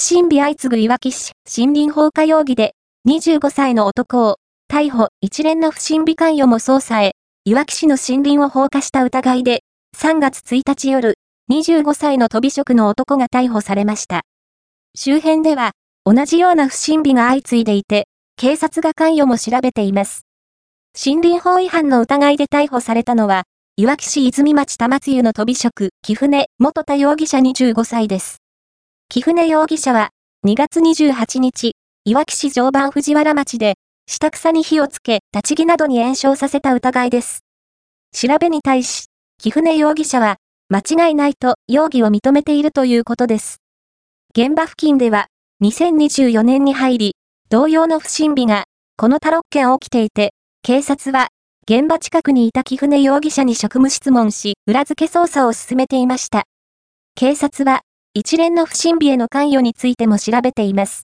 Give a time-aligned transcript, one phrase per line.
[0.00, 2.72] 不審火相次ぐいわき市森林放火容疑で
[3.06, 4.36] 25歳の男を
[4.72, 9.62] 逮捕一連の不審火関与も捜査へ、いわき市の森林を放火した疑いで
[9.98, 11.18] 3月1日夜
[11.52, 14.22] 25歳の飛び職の男が逮捕されました。
[14.94, 15.72] 周辺では
[16.06, 18.06] 同じような不審火が相次いでいて、
[18.38, 20.22] 警察が関与も調べています。
[20.98, 23.42] 森林法違反の疑いで逮捕されたのは、
[23.76, 28.39] いわき市泉町玉津湯の飛び職、木船元田容疑者25歳です。
[29.12, 30.10] 木船容疑者は、
[30.46, 31.72] 2月28日、
[32.04, 33.74] いわき市常磐藤原町で、
[34.06, 37.40] 下草に火をつけ、立ち木などに炎症させた疑いです。
[38.12, 39.06] 調べに対し、
[39.38, 40.36] 木船容疑者は、
[40.68, 43.56] 間違いないと容疑を認めているということです。
[44.32, 45.26] 現場付近では、
[45.60, 47.16] 2024年に入り、
[47.48, 48.66] 同様の不審火が、
[48.96, 51.30] このタロッ件起きていて、警察は、
[51.68, 56.44] 現場近くにいた木船容疑者に職務質問し、裏付け捜査を進めていました。
[57.16, 57.80] 警察は、
[58.12, 60.98] 一連の不審火への関与についても調べています。